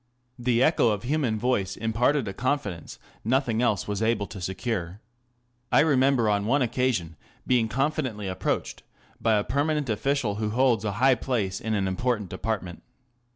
The 0.39 0.63
echo 0.63 0.89
of 0.89 1.03
human 1.03 1.37
voice 1.37 1.77
imparted 1.77 2.27
a 2.27 2.33
confidence 2.33 2.97
nothing 3.23 3.61
else 3.61 3.87
was 3.87 4.01
able 4.01 4.25
to 4.25 4.41
secure. 4.41 4.99
I 5.71 5.81
remember 5.81 6.27
on 6.27 6.47
one 6.47 6.63
occasion 6.63 7.17
being 7.45 7.67
confidentially 7.67 8.27
approached 8.27 8.81
by 9.21 9.35
a 9.35 9.43
permanent 9.43 9.89
official 9.91 10.37
who 10.37 10.49
holds 10.49 10.85
a 10.85 10.93
high 10.93 11.13
place 11.13 11.59
in 11.61 11.75
an 11.75 11.87
important 11.87 12.29
department. 12.31 12.81